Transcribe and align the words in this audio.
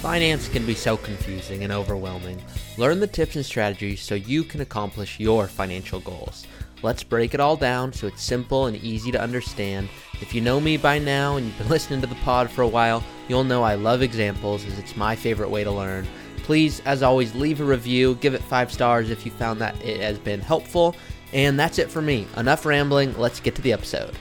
Finance 0.00 0.48
can 0.48 0.64
be 0.64 0.74
so 0.74 0.96
confusing 0.96 1.64
and 1.64 1.72
overwhelming. 1.72 2.40
Learn 2.76 3.00
the 3.00 3.06
tips 3.06 3.34
and 3.34 3.44
strategies 3.44 4.00
so 4.00 4.14
you 4.14 4.44
can 4.44 4.60
accomplish 4.60 5.18
your 5.18 5.48
financial 5.48 6.00
goals. 6.00 6.46
Let's 6.82 7.02
break 7.02 7.34
it 7.34 7.40
all 7.40 7.56
down 7.56 7.92
so 7.92 8.06
it's 8.06 8.22
simple 8.22 8.66
and 8.66 8.76
easy 8.76 9.10
to 9.10 9.20
understand. 9.20 9.88
If 10.20 10.34
you 10.34 10.42
know 10.42 10.60
me 10.60 10.76
by 10.76 10.98
now 10.98 11.36
and 11.36 11.46
you've 11.46 11.58
been 11.58 11.68
listening 11.70 12.02
to 12.02 12.06
the 12.06 12.14
pod 12.16 12.50
for 12.50 12.62
a 12.62 12.68
while, 12.68 13.02
you'll 13.26 13.42
know 13.42 13.62
I 13.62 13.74
love 13.74 14.02
examples 14.02 14.64
as 14.66 14.78
it's 14.78 14.96
my 14.96 15.16
favorite 15.16 15.50
way 15.50 15.64
to 15.64 15.72
learn. 15.72 16.06
Please, 16.38 16.80
as 16.84 17.02
always, 17.02 17.34
leave 17.34 17.60
a 17.60 17.64
review, 17.64 18.16
give 18.16 18.34
it 18.34 18.42
five 18.42 18.70
stars 18.70 19.10
if 19.10 19.24
you 19.24 19.32
found 19.32 19.60
that 19.60 19.82
it 19.84 20.00
has 20.00 20.18
been 20.18 20.40
helpful. 20.40 20.94
And 21.32 21.58
that's 21.58 21.78
it 21.78 21.90
for 21.90 22.02
me. 22.02 22.28
Enough 22.36 22.64
rambling, 22.66 23.18
let's 23.18 23.40
get 23.40 23.56
to 23.56 23.62
the 23.62 23.72
episode. 23.72 24.14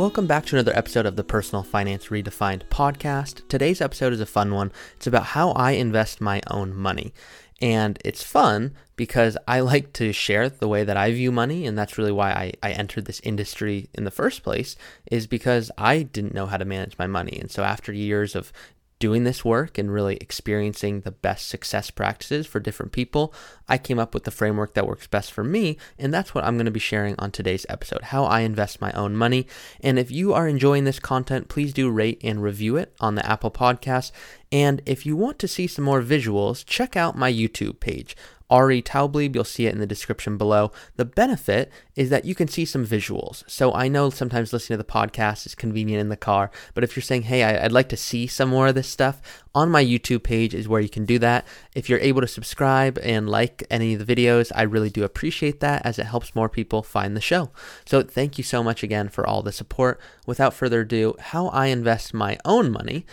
Welcome 0.00 0.26
back 0.26 0.46
to 0.46 0.56
another 0.56 0.74
episode 0.74 1.04
of 1.04 1.16
the 1.16 1.24
Personal 1.24 1.62
Finance 1.62 2.06
Redefined 2.06 2.62
podcast. 2.70 3.46
Today's 3.48 3.82
episode 3.82 4.14
is 4.14 4.20
a 4.22 4.24
fun 4.24 4.54
one. 4.54 4.72
It's 4.96 5.06
about 5.06 5.26
how 5.26 5.50
I 5.50 5.72
invest 5.72 6.22
my 6.22 6.40
own 6.46 6.74
money. 6.74 7.12
And 7.60 7.98
it's 8.02 8.22
fun 8.22 8.72
because 8.96 9.36
I 9.46 9.60
like 9.70 9.92
to 9.92 10.14
share 10.14 10.48
the 10.48 10.68
way 10.68 10.84
that 10.84 10.96
I 10.96 11.12
view 11.12 11.30
money. 11.30 11.66
And 11.66 11.76
that's 11.76 11.98
really 11.98 12.12
why 12.12 12.30
I, 12.30 12.52
I 12.62 12.72
entered 12.72 13.04
this 13.04 13.20
industry 13.20 13.90
in 13.92 14.04
the 14.04 14.10
first 14.10 14.42
place, 14.42 14.74
is 15.10 15.26
because 15.26 15.70
I 15.76 16.00
didn't 16.04 16.32
know 16.32 16.46
how 16.46 16.56
to 16.56 16.64
manage 16.64 16.96
my 16.96 17.06
money. 17.06 17.38
And 17.38 17.50
so 17.50 17.62
after 17.62 17.92
years 17.92 18.34
of 18.34 18.54
doing 19.00 19.24
this 19.24 19.44
work 19.44 19.78
and 19.78 19.92
really 19.92 20.16
experiencing 20.18 21.00
the 21.00 21.10
best 21.10 21.48
success 21.48 21.90
practices 21.90 22.46
for 22.46 22.60
different 22.60 22.92
people, 22.92 23.34
I 23.68 23.78
came 23.78 23.98
up 23.98 24.14
with 24.14 24.24
the 24.24 24.30
framework 24.30 24.74
that 24.74 24.86
works 24.86 25.08
best 25.08 25.32
for 25.32 25.42
me. 25.42 25.78
And 25.98 26.14
that's 26.14 26.34
what 26.34 26.44
I'm 26.44 26.56
going 26.56 26.66
to 26.66 26.70
be 26.70 26.78
sharing 26.78 27.16
on 27.18 27.32
today's 27.32 27.66
episode 27.68 28.02
how 28.04 28.24
I 28.24 28.40
invest 28.40 28.80
my 28.80 28.92
own 28.92 29.16
money. 29.16 29.48
And 29.80 29.98
if 29.98 30.10
you 30.10 30.32
are 30.34 30.46
enjoying 30.46 30.84
this 30.84 31.00
content, 31.00 31.48
please 31.48 31.72
do 31.72 31.90
rate 31.90 32.20
and 32.22 32.42
review 32.42 32.76
it 32.76 32.94
on 33.00 33.16
the 33.16 33.26
Apple 33.28 33.50
Podcast. 33.50 34.12
And 34.52 34.82
if 34.86 35.04
you 35.04 35.16
want 35.16 35.38
to 35.40 35.48
see 35.48 35.66
some 35.66 35.84
more 35.84 36.02
visuals, 36.02 36.64
check 36.64 36.96
out 36.96 37.16
my 37.16 37.32
YouTube 37.32 37.80
page. 37.80 38.14
Ari 38.50 38.82
Taublieb, 38.82 39.34
you'll 39.34 39.44
see 39.44 39.66
it 39.66 39.72
in 39.72 39.80
the 39.80 39.86
description 39.86 40.36
below. 40.36 40.72
The 40.96 41.04
benefit 41.04 41.70
is 41.94 42.10
that 42.10 42.24
you 42.24 42.34
can 42.34 42.48
see 42.48 42.64
some 42.64 42.84
visuals. 42.84 43.48
So 43.48 43.72
I 43.72 43.88
know 43.88 44.10
sometimes 44.10 44.52
listening 44.52 44.78
to 44.78 44.84
the 44.84 44.92
podcast 44.92 45.46
is 45.46 45.54
convenient 45.54 46.00
in 46.00 46.08
the 46.08 46.16
car, 46.16 46.50
but 46.74 46.84
if 46.84 46.96
you're 46.96 47.02
saying, 47.02 47.22
hey, 47.22 47.44
I'd 47.44 47.72
like 47.72 47.88
to 47.90 47.96
see 47.96 48.26
some 48.26 48.48
more 48.48 48.68
of 48.68 48.74
this 48.74 48.88
stuff, 48.88 49.22
on 49.54 49.70
my 49.70 49.84
YouTube 49.84 50.22
page 50.22 50.54
is 50.54 50.68
where 50.68 50.80
you 50.80 50.88
can 50.88 51.04
do 51.04 51.18
that. 51.18 51.46
If 51.74 51.88
you're 51.88 51.98
able 52.00 52.20
to 52.20 52.28
subscribe 52.28 52.98
and 53.02 53.28
like 53.28 53.64
any 53.70 53.94
of 53.94 54.04
the 54.04 54.16
videos, 54.16 54.52
I 54.54 54.62
really 54.62 54.90
do 54.90 55.04
appreciate 55.04 55.60
that 55.60 55.84
as 55.84 55.98
it 55.98 56.06
helps 56.06 56.34
more 56.34 56.48
people 56.48 56.82
find 56.82 57.16
the 57.16 57.20
show. 57.20 57.50
So 57.84 58.02
thank 58.02 58.38
you 58.38 58.44
so 58.44 58.62
much 58.62 58.82
again 58.82 59.08
for 59.08 59.26
all 59.26 59.42
the 59.42 59.52
support. 59.52 60.00
Without 60.26 60.54
further 60.54 60.80
ado, 60.80 61.14
how 61.18 61.48
I 61.48 61.66
invest 61.66 62.14
my 62.14 62.38
own 62.44 62.70
money. 62.70 63.06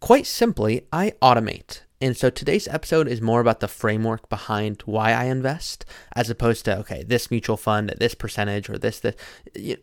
Quite 0.00 0.26
simply, 0.26 0.86
I 0.92 1.12
automate. 1.20 1.80
And 2.02 2.16
so 2.16 2.30
today's 2.30 2.66
episode 2.66 3.08
is 3.08 3.20
more 3.20 3.40
about 3.40 3.60
the 3.60 3.68
framework 3.68 4.30
behind 4.30 4.80
why 4.86 5.12
I 5.12 5.24
invest, 5.24 5.84
as 6.16 6.30
opposed 6.30 6.64
to, 6.64 6.78
okay, 6.78 7.02
this 7.02 7.30
mutual 7.30 7.58
fund 7.58 7.90
at 7.90 7.98
this 7.98 8.14
percentage 8.14 8.70
or 8.70 8.78
this, 8.78 9.00
this. 9.00 9.14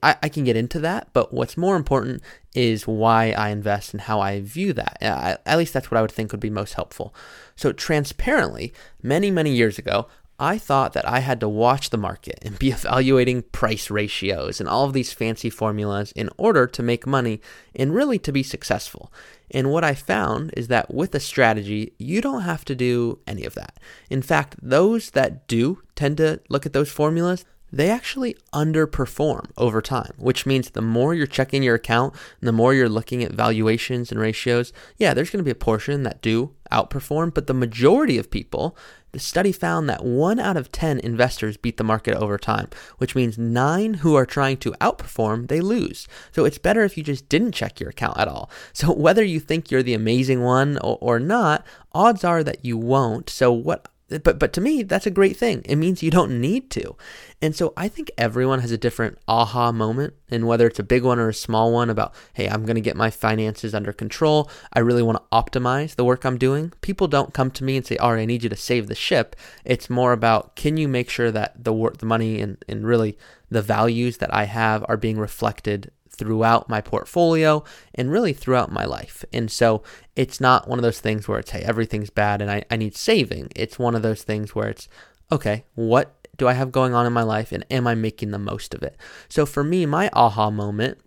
I, 0.01 0.15
I 0.23 0.29
can 0.29 0.43
get 0.43 0.55
into 0.55 0.79
that, 0.79 1.09
but 1.13 1.31
what's 1.31 1.57
more 1.57 1.75
important 1.75 2.23
is 2.55 2.87
why 2.87 3.31
I 3.33 3.49
invest 3.49 3.93
and 3.93 4.01
how 4.01 4.19
I 4.19 4.41
view 4.41 4.73
that. 4.73 4.97
I, 4.99 5.37
at 5.45 5.59
least 5.59 5.73
that's 5.73 5.91
what 5.91 5.99
I 5.99 6.01
would 6.01 6.11
think 6.11 6.31
would 6.31 6.41
be 6.41 6.49
most 6.49 6.73
helpful. 6.73 7.13
So, 7.55 7.71
transparently, 7.71 8.73
many, 9.03 9.29
many 9.29 9.51
years 9.51 9.77
ago, 9.77 10.07
I 10.39 10.59
thought 10.59 10.93
that 10.93 11.07
I 11.07 11.19
had 11.19 11.39
to 11.39 11.49
watch 11.49 11.89
the 11.89 11.97
market 11.97 12.37
and 12.41 12.59
be 12.59 12.71
evaluating 12.71 13.43
price 13.43 13.89
ratios 13.89 14.59
and 14.59 14.69
all 14.69 14.85
of 14.85 14.93
these 14.93 15.13
fancy 15.13 15.49
formulas 15.49 16.11
in 16.11 16.29
order 16.37 16.67
to 16.67 16.83
make 16.83 17.07
money 17.07 17.41
and 17.75 17.93
really 17.93 18.19
to 18.19 18.31
be 18.31 18.43
successful. 18.43 19.11
And 19.49 19.71
what 19.71 19.83
I 19.83 19.93
found 19.93 20.53
is 20.55 20.67
that 20.67 20.93
with 20.93 21.15
a 21.15 21.19
strategy, 21.19 21.93
you 21.97 22.21
don't 22.21 22.41
have 22.41 22.65
to 22.65 22.75
do 22.75 23.19
any 23.25 23.45
of 23.45 23.55
that. 23.55 23.79
In 24.09 24.21
fact, 24.21 24.55
those 24.61 25.11
that 25.11 25.47
do 25.47 25.81
tend 25.95 26.17
to 26.17 26.41
look 26.49 26.65
at 26.65 26.73
those 26.73 26.91
formulas, 26.91 27.45
they 27.71 27.89
actually 27.89 28.35
underperform 28.53 29.51
over 29.57 29.81
time, 29.81 30.13
which 30.17 30.45
means 30.45 30.69
the 30.69 30.81
more 30.81 31.13
you're 31.13 31.27
checking 31.27 31.63
your 31.63 31.75
account 31.75 32.13
the 32.41 32.51
more 32.51 32.73
you're 32.73 32.89
looking 32.89 33.23
at 33.23 33.31
valuations 33.31 34.11
and 34.11 34.19
ratios, 34.19 34.71
yeah, 34.97 35.13
there's 35.13 35.29
going 35.29 35.39
to 35.39 35.43
be 35.43 35.51
a 35.51 35.55
portion 35.55 36.03
that 36.03 36.21
do 36.21 36.53
outperform, 36.71 37.33
but 37.33 37.47
the 37.47 37.53
majority 37.53 38.17
of 38.17 38.31
people, 38.31 38.75
the 39.11 39.19
study 39.19 39.51
found 39.51 39.89
that 39.89 40.03
one 40.03 40.39
out 40.39 40.57
of 40.57 40.71
10 40.71 40.99
investors 40.99 41.57
beat 41.57 41.77
the 41.77 41.83
market 41.83 42.15
over 42.15 42.37
time, 42.37 42.69
which 42.97 43.15
means 43.15 43.37
nine 43.37 43.95
who 43.95 44.15
are 44.15 44.25
trying 44.25 44.57
to 44.57 44.71
outperform, 44.73 45.47
they 45.47 45.61
lose. 45.61 46.07
So 46.31 46.45
it's 46.45 46.57
better 46.57 46.83
if 46.83 46.97
you 46.97 47.03
just 47.03 47.27
didn't 47.29 47.53
check 47.53 47.79
your 47.79 47.89
account 47.89 48.17
at 48.17 48.27
all. 48.27 48.49
So 48.73 48.93
whether 48.93 49.23
you 49.23 49.39
think 49.39 49.71
you're 49.71 49.83
the 49.83 49.93
amazing 49.93 50.41
one 50.41 50.77
or, 50.79 50.97
or 51.01 51.19
not, 51.19 51.65
odds 51.93 52.23
are 52.23 52.43
that 52.43 52.63
you 52.63 52.77
won't. 52.77 53.29
So 53.29 53.51
what 53.51 53.87
but 54.09 54.39
but 54.39 54.53
to 54.53 54.61
me 54.61 54.83
that's 54.83 55.05
a 55.05 55.11
great 55.11 55.35
thing. 55.37 55.61
It 55.65 55.75
means 55.75 56.01
you 56.01 56.11
don't 56.11 56.39
need 56.39 56.69
to. 56.71 56.95
And 57.41 57.55
so 57.55 57.73
i 57.77 57.87
think 57.87 58.11
everyone 58.17 58.59
has 58.59 58.71
a 58.71 58.77
different 58.77 59.17
aha 59.27 59.71
moment 59.71 60.13
and 60.29 60.47
whether 60.47 60.67
it's 60.67 60.79
a 60.79 60.83
big 60.83 61.03
one 61.03 61.19
or 61.19 61.29
a 61.29 61.33
small 61.33 61.71
one 61.71 61.89
about 61.89 62.13
hey 62.33 62.47
i'm 62.47 62.65
going 62.65 62.75
to 62.75 62.81
get 62.81 62.95
my 62.95 63.09
finances 63.09 63.75
under 63.75 63.93
control. 63.93 64.49
I 64.73 64.79
really 64.79 65.03
want 65.03 65.17
to 65.17 65.37
optimize 65.37 65.95
the 65.95 66.05
work 66.05 66.25
i'm 66.25 66.37
doing. 66.37 66.73
People 66.81 67.07
don't 67.07 67.33
come 67.33 67.51
to 67.51 67.63
me 67.63 67.77
and 67.77 67.85
say 67.85 67.97
all 67.97 68.13
right 68.13 68.21
i 68.21 68.25
need 68.25 68.43
you 68.43 68.49
to 68.49 68.55
save 68.55 68.87
the 68.87 68.95
ship. 68.95 69.35
It's 69.65 69.89
more 69.89 70.13
about 70.13 70.55
can 70.55 70.77
you 70.77 70.87
make 70.87 71.09
sure 71.09 71.31
that 71.31 71.63
the 71.63 71.73
work 71.73 71.97
the 71.97 72.05
money 72.05 72.41
and, 72.41 72.63
and 72.67 72.85
really 72.85 73.17
the 73.49 73.61
values 73.61 74.17
that 74.17 74.33
i 74.33 74.45
have 74.45 74.85
are 74.87 74.97
being 74.97 75.17
reflected 75.17 75.91
throughout 76.17 76.69
my 76.69 76.81
portfolio 76.81 77.63
and 77.95 78.11
really 78.11 78.33
throughout 78.33 78.71
my 78.71 78.85
life. 78.85 79.23
And 79.31 79.51
so 79.51 79.83
it's 80.15 80.41
not 80.41 80.67
one 80.67 80.79
of 80.79 80.83
those 80.83 80.99
things 80.99 81.27
where 81.27 81.39
it's, 81.39 81.51
hey, 81.51 81.61
everything's 81.61 82.09
bad 82.09 82.41
and 82.41 82.49
I, 82.49 82.63
I 82.69 82.77
need 82.77 82.95
saving. 82.95 83.51
It's 83.55 83.79
one 83.79 83.95
of 83.95 84.01
those 84.01 84.23
things 84.23 84.55
where 84.55 84.67
it's, 84.67 84.87
okay, 85.31 85.65
what 85.75 86.13
do 86.37 86.47
I 86.47 86.53
have 86.53 86.71
going 86.71 86.93
on 86.93 87.05
in 87.05 87.13
my 87.13 87.23
life 87.23 87.51
and 87.51 87.65
am 87.71 87.87
I 87.87 87.95
making 87.95 88.31
the 88.31 88.39
most 88.39 88.73
of 88.73 88.83
it? 88.83 88.97
So 89.29 89.45
for 89.45 89.63
me, 89.63 89.85
my 89.85 90.09
aha 90.13 90.49
moment 90.49 90.99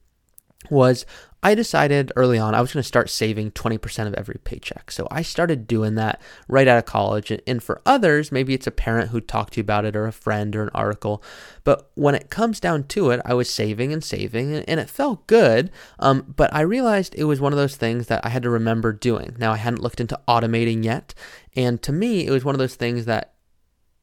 was 0.71 1.07
I 1.43 1.55
decided 1.55 2.13
early 2.17 2.39
on 2.39 2.55
I 2.55 2.61
was 2.61 2.73
going 2.73 2.83
to 2.83 2.87
start 2.87 3.09
saving 3.09 3.53
20% 3.53 4.07
of 4.07 4.15
every 4.15 4.39
paycheck. 4.45 4.91
So 4.91 5.09
I 5.11 5.23
started 5.23 5.67
doing 5.67 5.95
that 5.95 6.21
right 6.49 6.69
out 6.69 6.79
of 6.79 6.85
college. 6.85 7.33
And 7.47 7.63
for 7.63 7.81
others, 7.87 8.31
maybe 8.31 8.53
it's 8.53 8.67
a 8.67 8.73
parent 8.73 9.11
who 9.11 9.21
talked 9.21 9.55
to 9.55 9.59
you 9.59 9.63
about 9.63 9.87
it 9.87 9.97
or 9.97 10.07
a 10.07 10.13
friend 10.13 10.55
or 10.55 10.63
an 10.63 10.71
article. 10.75 11.23
But 11.65 11.91
when 11.95 12.15
it 12.15 12.29
comes 12.29 12.61
down 12.61 12.85
to 12.89 13.11
it, 13.11 13.21
I 13.25 13.33
was 13.33 13.49
saving 13.49 13.93
and 13.93 14.05
saving 14.05 14.55
and 14.55 14.81
it 14.81 14.91
felt 14.91 15.27
good. 15.27 15.71
Um, 15.99 16.35
but 16.37 16.53
I 16.53 16.61
realized 16.61 17.15
it 17.15 17.25
was 17.25 17.41
one 17.41 17.53
of 17.55 17.59
those 17.59 17.77
things 17.77 18.09
that 18.09 18.25
I 18.25 18.29
had 18.29 18.43
to 18.43 18.51
remember 18.51 18.93
doing. 18.93 19.37
Now, 19.39 19.53
I 19.53 19.57
hadn't 19.57 19.83
looked 19.83 20.01
into 20.01 20.21
automating 20.29 20.85
yet. 20.85 21.15
And 21.57 21.81
to 21.83 21.93
me, 21.93 22.27
it 22.27 22.31
was 22.31 22.45
one 22.45 22.55
of 22.55 22.59
those 22.59 22.77
things 22.77 23.07
that 23.07 23.33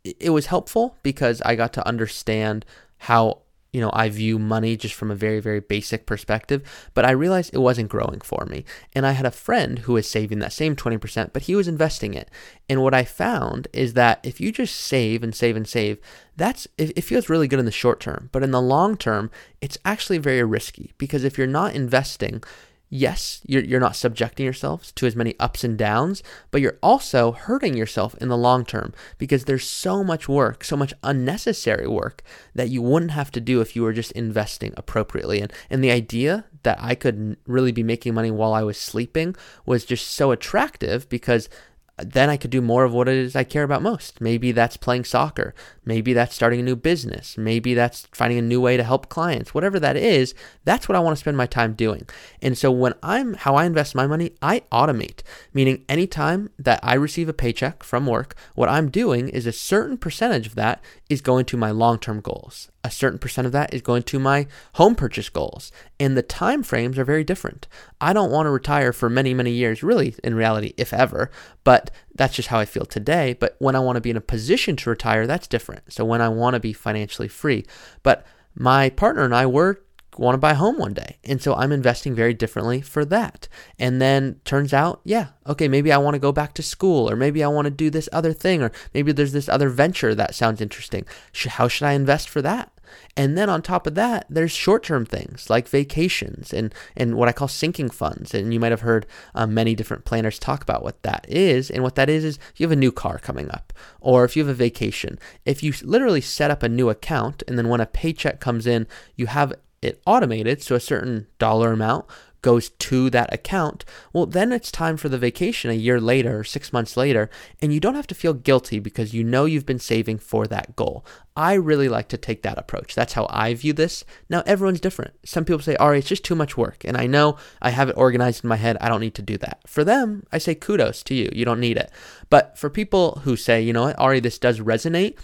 it 0.03 0.29
was 0.31 0.47
helpful 0.47 0.97
because 1.03 1.41
I 1.41 1.55
got 1.55 1.73
to 1.73 1.87
understand 1.87 2.65
how 2.97 3.41
you 3.77 3.83
know, 3.83 3.91
I 3.93 4.09
view 4.09 4.39
money 4.39 4.75
just 4.75 4.95
from 4.95 5.11
a 5.11 5.15
very, 5.15 5.39
very 5.39 5.59
basic 5.59 6.07
perspective, 6.07 6.63
but 6.95 7.05
I 7.05 7.11
realized 7.11 7.53
it 7.53 7.59
wasn't 7.59 7.89
growing 7.89 8.21
for 8.21 8.47
me. 8.47 8.65
And 8.93 9.05
I 9.05 9.11
had 9.11 9.27
a 9.27 9.29
friend 9.29 9.77
who 9.77 9.93
was 9.93 10.09
saving 10.09 10.39
that 10.39 10.51
same 10.51 10.75
20%, 10.75 11.31
but 11.31 11.43
he 11.43 11.55
was 11.55 11.67
investing 11.67 12.15
it. 12.15 12.31
And 12.67 12.81
what 12.81 12.95
I 12.95 13.03
found 13.03 13.67
is 13.73 13.93
that 13.93 14.19
if 14.23 14.41
you 14.41 14.51
just 14.51 14.75
save 14.75 15.21
and 15.21 15.35
save 15.35 15.55
and 15.55 15.67
save, 15.67 15.99
that's 16.35 16.67
it, 16.79 17.03
feels 17.03 17.29
really 17.29 17.47
good 17.47 17.59
in 17.59 17.65
the 17.65 17.71
short 17.71 17.99
term, 17.99 18.29
but 18.31 18.41
in 18.41 18.49
the 18.49 18.59
long 18.59 18.97
term, 18.97 19.29
it's 19.61 19.77
actually 19.85 20.17
very 20.17 20.43
risky 20.43 20.93
because 20.97 21.23
if 21.23 21.37
you're 21.37 21.45
not 21.45 21.75
investing, 21.75 22.43
yes, 22.89 23.41
you're, 23.45 23.63
you're 23.63 23.79
not 23.79 23.95
subjecting 23.95 24.45
yourselves 24.45 24.91
to 24.93 25.05
as 25.05 25.15
many 25.15 25.35
ups 25.39 25.63
and 25.63 25.77
downs, 25.77 26.23
but 26.51 26.61
you're 26.61 26.77
also 26.81 27.33
hurting 27.33 27.75
yourself 27.75 28.15
in 28.15 28.29
the 28.29 28.37
long 28.37 28.65
term 28.65 28.93
because 29.17 29.45
there's 29.45 29.67
so 29.67 30.03
much 30.03 30.29
work, 30.29 30.63
so 30.63 30.77
much 30.77 30.93
unnecessary 31.03 31.87
work 31.87 32.23
that 32.55 32.69
you 32.69 32.81
wouldn't 32.81 33.11
have 33.11 33.31
to 33.31 33.41
do 33.41 33.61
if 33.61 33.75
you 33.75 33.81
were 33.81 33.93
just 33.93 34.11
investing 34.13 34.73
appropriately. 34.77 35.41
And, 35.41 35.51
and 35.69 35.83
the 35.83 35.91
idea 35.91 36.45
that 36.63 36.77
I 36.81 36.95
could 36.95 37.37
really 37.45 37.71
be 37.71 37.83
making 37.83 38.13
money 38.13 38.31
while 38.31 38.53
I 38.53 38.63
was 38.63 38.77
sleeping 38.77 39.35
was 39.65 39.85
just 39.85 40.11
so 40.11 40.31
attractive 40.31 41.07
because 41.09 41.49
then 41.97 42.29
I 42.29 42.37
could 42.37 42.51
do 42.51 42.61
more 42.61 42.83
of 42.83 42.93
what 42.93 43.09
it 43.09 43.15
is 43.15 43.35
I 43.35 43.43
care 43.43 43.63
about 43.63 43.81
most. 43.81 44.21
Maybe 44.21 44.51
that's 44.51 44.77
playing 44.77 45.05
soccer. 45.05 45.55
Maybe 45.83 46.13
that's 46.13 46.35
starting 46.35 46.59
a 46.59 46.63
new 46.63 46.75
business. 46.75 47.37
Maybe 47.37 47.73
that's 47.73 48.07
finding 48.11 48.37
a 48.37 48.43
new 48.43 48.61
way 48.61 48.77
to 48.77 48.83
help 48.83 49.09
clients. 49.09 49.53
Whatever 49.53 49.79
that 49.79 49.97
is, 49.97 50.35
that's 50.63 50.87
what 50.87 50.95
I 50.95 50.99
want 50.99 51.15
to 51.17 51.19
spend 51.19 51.37
my 51.37 51.47
time 51.47 51.73
doing. 51.73 52.07
And 52.41 52.57
so 52.57 52.71
when 52.71 52.93
I'm 53.01 53.33
how 53.33 53.55
I 53.55 53.65
invest 53.65 53.95
my 53.95 54.05
money, 54.05 54.33
I 54.41 54.61
automate, 54.71 55.21
meaning 55.53 55.85
anytime 55.89 56.51
that 56.59 56.79
I 56.83 56.93
receive 56.93 57.29
a 57.29 57.33
paycheck 57.33 57.83
from 57.83 58.05
work, 58.05 58.35
what 58.53 58.69
I'm 58.69 58.91
doing 58.91 59.29
is 59.29 59.47
a 59.47 59.51
certain 59.51 59.97
percentage 59.97 60.47
of 60.47 60.55
that 60.55 60.83
is 61.09 61.21
going 61.21 61.45
to 61.45 61.57
my 61.57 61.71
long-term 61.71 62.21
goals 62.21 62.69
a 62.87 62.91
certain 62.91 63.19
percent 63.19 63.45
of 63.45 63.51
that 63.51 63.73
is 63.73 63.81
going 63.81 64.03
to 64.03 64.17
my 64.17 64.47
home 64.75 64.95
purchase 64.95 65.27
goals. 65.27 65.71
And 65.99 66.15
the 66.15 66.23
time 66.23 66.63
frames 66.63 66.97
are 66.97 67.03
very 67.03 67.25
different. 67.25 67.67
I 67.99 68.13
don't 68.13 68.31
want 68.31 68.45
to 68.45 68.51
retire 68.51 68.93
for 68.93 69.09
many, 69.09 69.33
many 69.33 69.51
years, 69.51 69.83
really, 69.83 70.15
in 70.23 70.35
reality, 70.35 70.73
if 70.77 70.93
ever, 70.93 71.29
but 71.65 71.91
that's 72.15 72.35
just 72.35 72.47
how 72.47 72.59
I 72.59 72.65
feel 72.65 72.85
today. 72.85 73.33
But 73.33 73.57
when 73.59 73.75
I 73.75 73.79
want 73.79 73.97
to 73.97 74.01
be 74.01 74.09
in 74.09 74.17
a 74.17 74.21
position 74.21 74.77
to 74.77 74.89
retire, 74.89 75.27
that's 75.27 75.47
different. 75.47 75.91
So 75.91 76.05
when 76.05 76.21
I 76.21 76.29
want 76.29 76.53
to 76.53 76.59
be 76.61 76.73
financially 76.73 77.27
free. 77.27 77.65
But 78.03 78.25
my 78.55 78.89
partner 78.89 79.23
and 79.23 79.35
I 79.35 79.45
were 79.45 79.81
want 80.19 80.33
to 80.35 80.39
buy 80.39 80.51
a 80.51 80.55
home 80.55 80.77
one 80.77 80.93
day. 80.93 81.17
And 81.23 81.41
so 81.41 81.55
I'm 81.55 81.71
investing 81.71 82.15
very 82.15 82.33
differently 82.33 82.81
for 82.81 83.05
that. 83.05 83.47
And 83.77 84.01
then 84.01 84.39
turns 84.45 84.73
out, 84.73 85.01
yeah, 85.03 85.27
okay, 85.45 85.67
maybe 85.67 85.91
I 85.91 85.97
want 85.97 86.15
to 86.15 86.19
go 86.19 86.31
back 86.31 86.53
to 86.55 86.63
school 86.63 87.09
or 87.09 87.15
maybe 87.15 87.43
I 87.43 87.47
want 87.47 87.65
to 87.65 87.71
do 87.71 87.89
this 87.89 88.09
other 88.11 88.33
thing 88.33 88.61
or 88.61 88.71
maybe 88.93 89.11
there's 89.11 89.33
this 89.33 89.49
other 89.49 89.69
venture 89.69 90.15
that 90.15 90.35
sounds 90.35 90.61
interesting. 90.61 91.05
How 91.47 91.67
should 91.67 91.85
I 91.85 91.93
invest 91.93 92.29
for 92.29 92.41
that? 92.41 92.71
And 93.15 93.37
then 93.37 93.49
on 93.49 93.61
top 93.61 93.87
of 93.87 93.95
that, 93.95 94.25
there's 94.29 94.51
short 94.51 94.83
term 94.83 95.05
things 95.05 95.49
like 95.49 95.67
vacations 95.67 96.53
and, 96.53 96.73
and 96.95 97.15
what 97.15 97.27
I 97.27 97.31
call 97.31 97.47
sinking 97.47 97.89
funds. 97.89 98.33
And 98.33 98.53
you 98.53 98.59
might 98.59 98.71
have 98.71 98.81
heard 98.81 99.05
um, 99.35 99.53
many 99.53 99.75
different 99.75 100.05
planners 100.05 100.39
talk 100.39 100.61
about 100.61 100.83
what 100.83 101.01
that 101.03 101.25
is. 101.27 101.69
And 101.69 101.83
what 101.83 101.95
that 101.95 102.09
is, 102.09 102.23
is 102.23 102.39
you 102.55 102.65
have 102.65 102.71
a 102.71 102.75
new 102.75 102.91
car 102.91 103.17
coming 103.17 103.49
up, 103.51 103.73
or 103.99 104.25
if 104.25 104.35
you 104.35 104.43
have 104.43 104.49
a 104.49 104.53
vacation, 104.53 105.19
if 105.45 105.63
you 105.63 105.73
literally 105.83 106.21
set 106.21 106.51
up 106.51 106.63
a 106.63 106.69
new 106.69 106.89
account 106.89 107.43
and 107.47 107.57
then 107.57 107.69
when 107.69 107.81
a 107.81 107.85
paycheck 107.85 108.39
comes 108.39 108.67
in, 108.67 108.87
you 109.15 109.27
have 109.27 109.53
it 109.81 110.01
automated, 110.05 110.61
so 110.63 110.75
a 110.75 110.79
certain 110.79 111.27
dollar 111.37 111.71
amount 111.71 112.05
goes 112.47 112.69
to 112.69 113.09
that 113.09 113.33
account, 113.33 113.83
well, 114.13 114.25
then 114.25 114.53
it's 114.53 114.71
time 114.71 114.95
for 114.95 115.09
the 115.09 115.17
vacation 115.17 115.69
a 115.69 115.73
year 115.73 115.99
later 115.99 116.45
six 116.45 116.71
months 116.71 116.95
later, 116.95 117.29
and 117.61 117.73
you 117.73 117.81
don't 117.81 117.95
have 117.95 118.07
to 118.07 118.15
feel 118.15 118.33
guilty 118.33 118.79
because 118.79 119.13
you 119.13 119.21
know 119.21 119.43
you've 119.43 119.65
been 119.65 119.77
saving 119.77 120.17
for 120.17 120.47
that 120.47 120.73
goal. 120.77 121.05
I 121.35 121.55
really 121.55 121.89
like 121.89 122.07
to 122.07 122.17
take 122.17 122.43
that 122.43 122.57
approach. 122.57 122.95
That's 122.95 123.11
how 123.11 123.27
I 123.29 123.53
view 123.53 123.73
this. 123.73 124.05
Now, 124.29 124.43
everyone's 124.45 124.79
different. 124.79 125.13
Some 125.25 125.43
people 125.43 125.61
say, 125.61 125.75
Ari, 125.75 125.99
it's 125.99 126.07
just 126.07 126.23
too 126.23 126.35
much 126.35 126.55
work. 126.55 126.85
And 126.85 126.95
I 126.95 127.05
know 127.05 127.35
I 127.61 127.71
have 127.71 127.89
it 127.89 127.97
organized 127.97 128.45
in 128.45 128.47
my 128.47 128.55
head. 128.55 128.77
I 128.79 128.87
don't 128.87 129.01
need 129.01 129.15
to 129.15 129.21
do 129.21 129.37
that. 129.39 129.59
For 129.67 129.83
them, 129.83 130.25
I 130.31 130.37
say 130.37 130.55
kudos 130.55 131.03
to 131.03 131.15
you. 131.15 131.29
You 131.33 131.43
don't 131.43 131.59
need 131.59 131.75
it. 131.75 131.91
But 132.29 132.57
for 132.57 132.69
people 132.69 133.23
who 133.25 133.35
say, 133.35 133.61
you 133.61 133.73
know 133.73 133.83
what, 133.83 133.99
Ari, 133.99 134.21
this 134.21 134.39
does 134.39 134.61
resonate, 134.61 135.19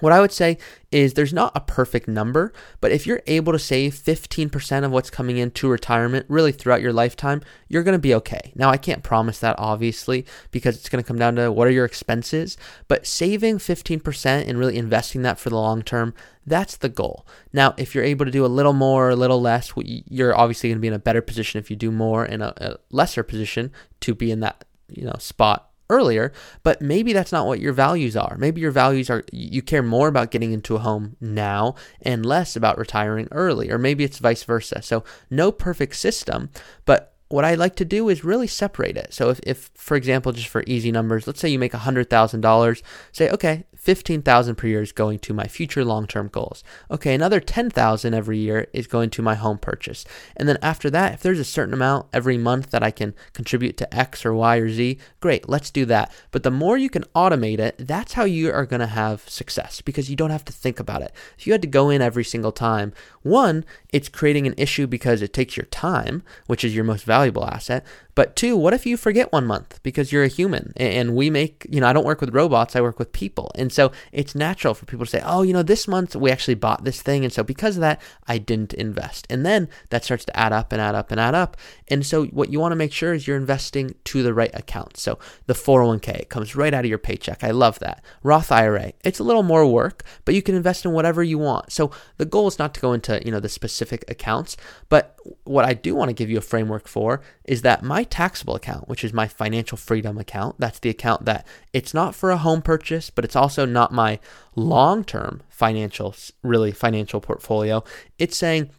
what 0.00 0.12
I 0.12 0.20
would 0.20 0.32
say 0.32 0.58
is 0.90 1.14
there's 1.14 1.34
not 1.34 1.52
a 1.54 1.60
perfect 1.60 2.08
number, 2.08 2.52
but 2.80 2.92
if 2.92 3.06
you're 3.06 3.22
able 3.26 3.52
to 3.52 3.58
save 3.58 3.94
15% 3.94 4.84
of 4.84 4.90
what's 4.90 5.10
coming 5.10 5.36
into 5.36 5.68
retirement 5.68 6.26
really 6.28 6.50
throughout 6.50 6.80
your 6.80 6.92
lifetime, 6.92 7.42
you're 7.68 7.82
going 7.82 7.92
to 7.92 7.98
be 7.98 8.14
okay. 8.14 8.52
Now, 8.54 8.70
I 8.70 8.78
can't 8.78 9.02
promise 9.02 9.38
that 9.40 9.56
obviously 9.58 10.24
because 10.50 10.76
it's 10.76 10.88
going 10.88 11.02
to 11.02 11.06
come 11.06 11.18
down 11.18 11.36
to 11.36 11.52
what 11.52 11.68
are 11.68 11.72
your 11.72 11.84
expenses, 11.84 12.56
but 12.88 13.06
saving 13.06 13.58
15% 13.58 14.48
and 14.48 14.58
really 14.58 14.78
investing 14.78 15.22
that 15.22 15.38
for 15.38 15.50
the 15.50 15.56
long 15.56 15.82
term, 15.82 16.14
that's 16.46 16.76
the 16.76 16.88
goal. 16.88 17.26
Now, 17.52 17.74
if 17.76 17.94
you're 17.94 18.02
able 18.02 18.24
to 18.24 18.32
do 18.32 18.44
a 18.44 18.46
little 18.46 18.72
more, 18.72 19.08
or 19.08 19.10
a 19.10 19.16
little 19.16 19.40
less, 19.40 19.72
you're 19.76 20.36
obviously 20.36 20.70
going 20.70 20.78
to 20.78 20.82
be 20.82 20.88
in 20.88 20.94
a 20.94 20.98
better 20.98 21.22
position 21.22 21.58
if 21.58 21.70
you 21.70 21.76
do 21.76 21.90
more 21.90 22.24
in 22.24 22.42
a, 22.42 22.52
a 22.56 22.76
lesser 22.90 23.22
position 23.22 23.70
to 24.00 24.14
be 24.14 24.30
in 24.30 24.40
that, 24.40 24.64
you 24.88 25.04
know, 25.04 25.14
spot 25.18 25.71
earlier, 25.92 26.32
but 26.62 26.80
maybe 26.80 27.12
that's 27.12 27.32
not 27.32 27.46
what 27.46 27.60
your 27.60 27.72
values 27.72 28.16
are. 28.16 28.36
Maybe 28.38 28.60
your 28.60 28.70
values 28.70 29.10
are 29.10 29.24
you 29.30 29.62
care 29.62 29.82
more 29.82 30.08
about 30.08 30.30
getting 30.30 30.52
into 30.52 30.76
a 30.76 30.80
home 30.80 31.16
now 31.20 31.74
and 32.00 32.24
less 32.24 32.56
about 32.56 32.78
retiring 32.78 33.28
early, 33.30 33.70
or 33.70 33.78
maybe 33.78 34.04
it's 34.04 34.18
vice 34.18 34.42
versa. 34.44 34.82
So, 34.82 35.04
no 35.30 35.52
perfect 35.52 35.96
system, 35.96 36.50
but 36.84 37.12
what 37.32 37.44
I 37.46 37.54
like 37.54 37.76
to 37.76 37.84
do 37.84 38.08
is 38.10 38.24
really 38.24 38.46
separate 38.46 38.96
it. 38.96 39.14
So 39.14 39.30
if, 39.30 39.40
if 39.44 39.70
for 39.74 39.96
example, 39.96 40.32
just 40.32 40.48
for 40.48 40.62
easy 40.66 40.92
numbers, 40.92 41.26
let's 41.26 41.40
say 41.40 41.48
you 41.48 41.58
make 41.58 41.72
$100,000, 41.72 42.82
say, 43.10 43.30
okay, 43.30 43.64
15,000 43.82 44.54
per 44.54 44.68
year 44.68 44.80
is 44.80 44.92
going 44.92 45.18
to 45.18 45.34
my 45.34 45.48
future 45.48 45.84
long-term 45.84 46.28
goals. 46.28 46.62
Okay, 46.88 47.14
another 47.14 47.40
10,000 47.40 48.14
every 48.14 48.38
year 48.38 48.68
is 48.72 48.86
going 48.86 49.10
to 49.10 49.22
my 49.22 49.34
home 49.34 49.58
purchase. 49.58 50.04
And 50.36 50.48
then 50.48 50.56
after 50.62 50.88
that, 50.90 51.14
if 51.14 51.20
there's 51.20 51.40
a 51.40 51.44
certain 51.44 51.74
amount 51.74 52.06
every 52.12 52.38
month 52.38 52.70
that 52.70 52.84
I 52.84 52.92
can 52.92 53.12
contribute 53.32 53.76
to 53.78 53.92
X 53.92 54.24
or 54.24 54.34
Y 54.34 54.56
or 54.58 54.68
Z, 54.68 54.98
great, 55.18 55.48
let's 55.48 55.72
do 55.72 55.84
that. 55.86 56.12
But 56.30 56.44
the 56.44 56.50
more 56.52 56.78
you 56.78 56.88
can 56.88 57.02
automate 57.16 57.58
it, 57.58 57.74
that's 57.76 58.12
how 58.12 58.22
you 58.22 58.52
are 58.52 58.66
going 58.66 58.78
to 58.78 58.86
have 58.86 59.28
success 59.28 59.80
because 59.80 60.08
you 60.08 60.14
don't 60.14 60.30
have 60.30 60.44
to 60.44 60.52
think 60.52 60.78
about 60.78 61.02
it. 61.02 61.12
If 61.36 61.48
you 61.48 61.52
had 61.52 61.62
to 61.62 61.68
go 61.68 61.90
in 61.90 62.00
every 62.00 62.24
single 62.24 62.52
time, 62.52 62.92
one, 63.22 63.64
it's 63.92 64.08
creating 64.08 64.46
an 64.46 64.54
issue 64.56 64.86
because 64.86 65.22
it 65.22 65.32
takes 65.32 65.56
your 65.56 65.66
time, 65.66 66.22
which 66.46 66.62
is 66.62 66.72
your 66.72 66.84
most 66.84 67.02
valuable 67.02 67.44
asset. 67.44 67.84
But 68.14 68.36
two, 68.36 68.56
what 68.56 68.74
if 68.74 68.84
you 68.84 68.96
forget 68.96 69.32
one 69.32 69.46
month 69.46 69.80
because 69.82 70.12
you're 70.12 70.24
a 70.24 70.28
human 70.28 70.72
and 70.76 71.16
we 71.16 71.30
make, 71.30 71.66
you 71.70 71.80
know, 71.80 71.86
I 71.86 71.92
don't 71.92 72.04
work 72.04 72.20
with 72.20 72.34
robots, 72.34 72.76
I 72.76 72.80
work 72.80 72.98
with 72.98 73.12
people. 73.12 73.50
And 73.54 73.72
so 73.72 73.90
it's 74.12 74.34
natural 74.34 74.74
for 74.74 74.84
people 74.84 75.06
to 75.06 75.10
say, 75.10 75.22
oh, 75.24 75.42
you 75.42 75.52
know, 75.52 75.62
this 75.62 75.88
month 75.88 76.14
we 76.14 76.30
actually 76.30 76.54
bought 76.54 76.84
this 76.84 77.00
thing. 77.00 77.24
And 77.24 77.32
so 77.32 77.42
because 77.42 77.76
of 77.76 77.80
that, 77.80 78.02
I 78.26 78.38
didn't 78.38 78.74
invest. 78.74 79.26
And 79.30 79.46
then 79.46 79.68
that 79.90 80.04
starts 80.04 80.24
to 80.26 80.36
add 80.36 80.52
up 80.52 80.72
and 80.72 80.80
add 80.80 80.94
up 80.94 81.10
and 81.10 81.18
add 81.18 81.34
up. 81.34 81.56
And 81.88 82.04
so 82.04 82.26
what 82.26 82.50
you 82.50 82.60
want 82.60 82.72
to 82.72 82.76
make 82.76 82.92
sure 82.92 83.14
is 83.14 83.26
you're 83.26 83.36
investing 83.36 83.94
to 84.04 84.22
the 84.22 84.34
right 84.34 84.54
account. 84.54 84.98
So 84.98 85.18
the 85.46 85.54
401k, 85.54 86.08
it 86.20 86.28
comes 86.28 86.54
right 86.54 86.74
out 86.74 86.84
of 86.84 86.88
your 86.88 86.98
paycheck. 86.98 87.42
I 87.42 87.50
love 87.50 87.78
that. 87.78 88.04
Roth 88.22 88.52
IRA, 88.52 88.92
it's 89.04 89.20
a 89.20 89.24
little 89.24 89.42
more 89.42 89.66
work, 89.66 90.02
but 90.24 90.34
you 90.34 90.42
can 90.42 90.54
invest 90.54 90.84
in 90.84 90.92
whatever 90.92 91.22
you 91.22 91.38
want. 91.38 91.72
So 91.72 91.90
the 92.18 92.26
goal 92.26 92.46
is 92.46 92.58
not 92.58 92.74
to 92.74 92.80
go 92.80 92.92
into, 92.92 93.22
you 93.24 93.30
know, 93.30 93.40
the 93.40 93.48
specific 93.48 94.04
accounts, 94.08 94.56
but 94.88 95.16
what 95.44 95.64
I 95.64 95.74
do 95.74 95.94
want 95.94 96.08
to 96.08 96.14
give 96.14 96.30
you 96.30 96.38
a 96.38 96.42
framework 96.42 96.88
for 96.88 97.22
is 97.44 97.62
that 97.62 97.82
my 98.02 98.06
taxable 98.06 98.56
account, 98.56 98.88
which 98.88 99.04
is 99.04 99.12
my 99.12 99.28
financial 99.28 99.78
freedom 99.78 100.18
account, 100.18 100.56
that's 100.58 100.80
the 100.80 100.90
account 100.90 101.24
that 101.24 101.46
it's 101.72 101.94
not 101.94 102.16
for 102.16 102.32
a 102.32 102.36
home 102.36 102.60
purchase, 102.60 103.10
but 103.10 103.24
it's 103.24 103.36
also 103.36 103.64
not 103.64 103.92
my 103.92 104.18
long 104.56 105.04
term 105.04 105.40
financial, 105.48 106.12
really 106.42 106.72
financial 106.72 107.20
portfolio. 107.20 107.84
It's 108.18 108.36
saying, 108.36 108.70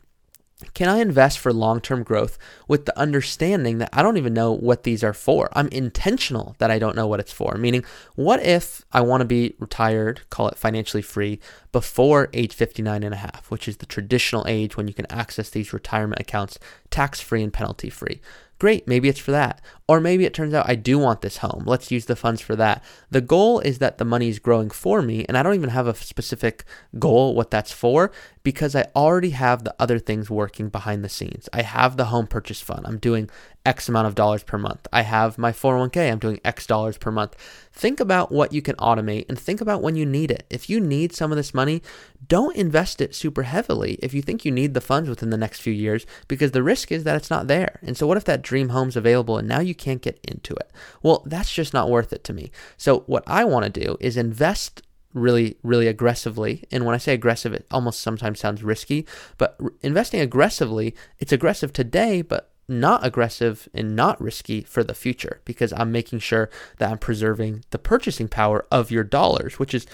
can 0.74 0.90
I 0.90 0.98
invest 0.98 1.40
for 1.40 1.54
long 1.54 1.80
term 1.80 2.04
growth 2.04 2.38
with 2.68 2.86
the 2.86 2.98
understanding 3.00 3.78
that 3.78 3.90
I 3.94 4.02
don't 4.02 4.18
even 4.18 4.34
know 4.34 4.52
what 4.52 4.84
these 4.84 5.06
are 5.06 5.14
for? 5.14 5.50
I'm 5.54 5.70
intentional 5.70 6.56
that 6.58 6.70
I 6.70 6.78
don't 6.78 6.96
know 6.96 7.08
what 7.08 7.22
it's 7.22 7.34
for. 7.34 7.56
Meaning, 7.56 7.86
what 8.16 8.44
if 8.44 8.84
I 8.92 9.02
want 9.02 9.22
to 9.22 9.26
be 9.26 9.56
retired, 9.58 10.22
call 10.30 10.50
it 10.50 10.58
financially 10.58 11.04
free, 11.04 11.40
before 11.74 12.30
age 12.32 12.54
59 12.54 13.04
and 13.04 13.14
a 13.14 13.18
half, 13.18 13.52
which 13.52 13.68
is 13.68 13.78
the 13.78 13.86
traditional 13.86 14.46
age 14.48 14.78
when 14.78 14.88
you 14.88 14.94
can 14.94 15.12
access 15.12 15.50
these 15.50 15.74
retirement 15.74 16.22
accounts 16.22 16.58
tax 16.90 17.20
free 17.20 17.44
and 17.44 17.52
penalty 17.52 17.90
free? 17.90 18.22
Great, 18.60 18.88
maybe 18.88 19.10
it's 19.10 19.20
for 19.20 19.32
that. 19.32 19.60
Or 19.90 20.00
maybe 20.00 20.24
it 20.24 20.34
turns 20.34 20.54
out 20.54 20.70
I 20.70 20.76
do 20.76 20.98
want 20.98 21.20
this 21.20 21.38
home. 21.38 21.64
Let's 21.66 21.92
use 21.92 22.06
the 22.06 22.16
funds 22.16 22.40
for 22.40 22.56
that. 22.56 22.82
The 23.12 23.20
goal 23.20 23.60
is 23.60 23.80
that 23.80 23.98
the 23.98 24.06
money 24.06 24.30
is 24.30 24.40
growing 24.40 24.70
for 24.70 25.02
me, 25.02 25.26
and 25.28 25.38
I 25.38 25.44
don't 25.44 25.56
even 25.56 25.72
have 25.72 25.88
a 25.88 25.96
specific 25.96 26.64
goal 26.98 27.36
what 27.36 27.52
that's 27.52 27.74
for 27.74 28.12
because 28.44 28.74
I 28.74 28.86
already 28.96 29.32
have 29.32 29.66
the 29.66 29.76
other 29.80 30.00
things 30.00 30.30
working 30.30 30.70
behind 30.70 31.04
the 31.04 31.10
scenes. 31.10 31.50
I 31.52 31.64
have 31.64 31.98
the 31.98 32.06
home 32.06 32.28
purchase 32.28 32.62
fund. 32.62 32.86
I'm 32.86 33.00
doing 33.00 33.30
X 33.66 33.88
amount 33.88 34.08
of 34.08 34.16
dollars 34.16 34.44
per 34.44 34.58
month. 34.58 34.88
I 34.92 35.04
have 35.04 35.38
my 35.38 35.52
401k, 35.52 36.12
I'm 36.12 36.20
doing 36.20 36.42
X 36.44 36.68
dollars 36.68 36.98
per 36.98 37.12
month. 37.12 37.36
Think 37.72 38.00
about 38.00 38.32
what 38.32 38.52
you 38.52 38.62
can 38.62 38.76
automate 38.76 39.26
and 39.30 39.40
think 39.40 39.62
about 39.62 39.82
when 39.82 39.96
you 39.96 40.06
need 40.06 40.32
it. 40.32 40.46
If 40.50 40.70
you 40.70 40.80
need 40.80 41.14
some 41.14 41.32
of 41.32 41.38
this 41.38 41.54
money, 41.54 41.82
don't 42.28 42.56
invest 42.56 43.00
it 43.00 43.16
super 43.16 43.44
heavily 43.44 43.98
if 44.02 44.14
you 44.14 44.22
think 44.22 44.44
you 44.44 44.52
need 44.52 44.74
the 44.74 44.82
funds 44.82 45.10
within 45.10 45.30
the 45.30 45.38
next 45.38 45.62
few 45.62 45.74
years 45.74 46.06
because 46.28 46.52
the 46.52 46.64
risk 46.64 46.92
is 46.92 47.04
that 47.06 47.16
it's 47.16 47.30
not 47.30 47.48
there. 47.48 47.80
And 47.82 47.96
so, 47.98 48.06
what 48.06 48.18
if 48.18 48.26
that 48.26 48.42
dream 48.42 48.70
home's 48.70 48.98
available 48.98 49.38
and 49.38 49.48
now 49.48 49.60
you 49.60 49.76
can't 49.76 50.02
get 50.02 50.20
into 50.28 50.54
it? 50.56 50.72
Well, 51.02 51.24
that's 51.26 51.54
just 51.54 51.74
not 51.74 51.90
worth 51.90 52.12
it 52.12 52.24
to 52.26 52.34
me. 52.34 52.52
So, 52.78 53.02
what 53.02 53.24
I 53.28 53.46
want 53.46 53.66
to 53.66 53.82
do 53.82 53.98
is 54.00 54.18
invest 54.18 54.82
really, 55.14 55.58
really 55.64 55.88
aggressively. 55.88 56.64
And 56.72 56.86
when 56.86 56.96
I 56.96 56.98
say 56.98 57.14
aggressive, 57.14 57.54
it 57.54 57.66
almost 57.72 58.02
sometimes 58.02 58.40
sounds 58.40 58.64
risky, 58.64 59.06
but 59.38 59.58
investing 59.82 60.20
aggressively, 60.20 60.96
it's 61.20 61.32
aggressive 61.32 61.72
today, 61.72 62.22
but 62.22 62.53
not 62.68 63.06
aggressive 63.06 63.68
and 63.74 63.96
not 63.96 64.20
risky 64.22 64.62
for 64.62 64.84
the 64.84 64.94
future 64.94 65.42
because 65.46 65.74
I'm 65.74 65.92
making 65.92 66.20
sure 66.20 66.50
that 66.78 66.92
I'm 66.92 66.98
preserving 66.98 67.66
the 67.72 67.80
purchasing 67.80 68.28
power 68.28 68.66
of 68.72 68.92
your 68.92 69.04
dollars, 69.04 69.60
which 69.60 69.74
is 69.74 69.86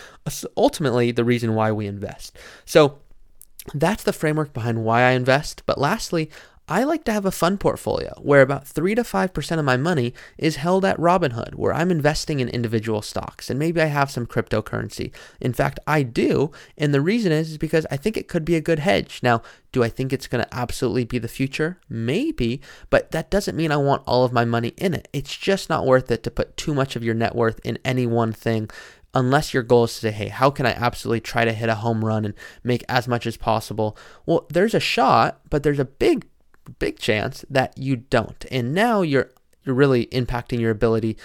ultimately 0.55 1.11
the 1.11 1.23
reason 1.23 1.55
why 1.55 1.71
we 1.71 1.87
invest. 1.87 2.37
So 2.65 2.99
that's 3.73 4.03
the 4.03 4.13
framework 4.13 4.53
behind 4.53 4.83
why 4.83 5.01
I 5.01 5.11
invest. 5.11 5.63
But 5.65 5.79
lastly, 5.79 6.29
I 6.69 6.83
like 6.83 7.03
to 7.05 7.11
have 7.11 7.25
a 7.25 7.31
fund 7.31 7.59
portfolio 7.59 8.13
where 8.21 8.43
about 8.43 8.67
3 8.67 8.93
to 8.93 9.01
5% 9.01 9.57
of 9.57 9.65
my 9.65 9.75
money 9.75 10.13
is 10.37 10.57
held 10.57 10.85
at 10.85 10.99
Robinhood, 10.99 11.55
where 11.55 11.73
I'm 11.73 11.89
investing 11.89 12.39
in 12.39 12.47
individual 12.47 13.01
stocks 13.01 13.49
and 13.49 13.57
maybe 13.57 13.81
I 13.81 13.85
have 13.85 14.11
some 14.11 14.27
cryptocurrency. 14.27 15.11
In 15.41 15.51
fact, 15.51 15.79
I 15.87 16.03
do, 16.03 16.51
and 16.77 16.93
the 16.93 17.01
reason 17.01 17.31
is, 17.31 17.49
is 17.51 17.57
because 17.57 17.87
I 17.89 17.97
think 17.97 18.17
it 18.17 18.27
could 18.27 18.45
be 18.45 18.55
a 18.55 18.61
good 18.61 18.77
hedge. 18.77 19.21
Now, 19.23 19.41
do 19.71 19.83
I 19.83 19.89
think 19.89 20.13
it's 20.13 20.27
going 20.27 20.43
to 20.43 20.53
absolutely 20.53 21.05
be 21.05 21.17
the 21.17 21.27
future? 21.27 21.79
Maybe, 21.89 22.61
but 22.91 23.09
that 23.11 23.31
doesn't 23.31 23.57
mean 23.57 23.71
I 23.71 23.77
want 23.77 24.03
all 24.05 24.23
of 24.23 24.31
my 24.31 24.45
money 24.45 24.73
in 24.77 24.93
it. 24.93 25.07
It's 25.11 25.35
just 25.35 25.69
not 25.69 25.87
worth 25.87 26.11
it 26.11 26.21
to 26.21 26.31
put 26.31 26.55
too 26.55 26.75
much 26.75 26.95
of 26.95 27.03
your 27.03 27.15
net 27.15 27.33
worth 27.33 27.59
in 27.63 27.79
any 27.83 28.05
one 28.05 28.31
thing 28.31 28.69
unless 29.15 29.55
your 29.55 29.63
goal 29.63 29.85
is 29.85 29.95
to 29.95 29.99
say, 30.01 30.11
hey, 30.11 30.27
how 30.27 30.51
can 30.51 30.67
I 30.67 30.71
absolutely 30.71 31.21
try 31.21 31.43
to 31.43 31.51
hit 31.51 31.67
a 31.67 31.73
home 31.75 32.05
run 32.05 32.25
and 32.25 32.35
make 32.63 32.83
as 32.87 33.07
much 33.07 33.25
as 33.25 33.37
possible? 33.37 33.97
Well, 34.27 34.45
there's 34.49 34.75
a 34.75 34.79
shot, 34.79 35.39
but 35.49 35.63
there's 35.63 35.79
a 35.79 35.85
big 35.85 36.27
big 36.79 36.99
chance 36.99 37.43
that 37.49 37.77
you 37.77 37.95
don't. 37.95 38.45
And 38.51 38.73
now 38.73 39.01
you're 39.01 39.31
you're 39.63 39.75
really 39.75 40.05
impacting 40.07 40.59
your 40.59 40.71
ability 40.71 41.17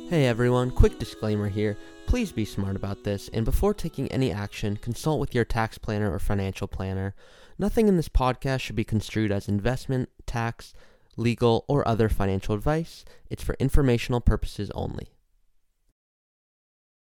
Hey 0.09 0.25
everyone, 0.25 0.71
quick 0.71 0.99
disclaimer 0.99 1.49
here. 1.49 1.75
Please 2.05 2.31
be 2.31 2.45
smart 2.45 2.77
about 2.77 3.03
this, 3.03 3.29
and 3.33 3.43
before 3.43 3.73
taking 3.73 4.09
any 4.09 4.31
action, 4.31 4.77
consult 4.77 5.19
with 5.19 5.35
your 5.35 5.43
tax 5.43 5.77
planner 5.77 6.09
or 6.13 6.17
financial 6.17 6.65
planner. 6.65 7.13
Nothing 7.59 7.89
in 7.89 7.97
this 7.97 8.07
podcast 8.07 8.61
should 8.61 8.77
be 8.77 8.85
construed 8.85 9.33
as 9.33 9.49
investment, 9.49 10.07
tax, 10.25 10.73
legal, 11.17 11.65
or 11.67 11.85
other 11.85 12.07
financial 12.07 12.55
advice. 12.55 13.03
It's 13.29 13.43
for 13.43 13.57
informational 13.59 14.21
purposes 14.21 14.71
only. 14.73 15.09